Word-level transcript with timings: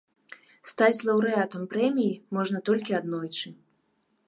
Стаць 0.69 1.03
лаўрэатам 1.09 1.67
прэміі 1.75 2.17
можна 2.39 2.65
толькі 2.69 2.99
аднойчы. 3.01 3.47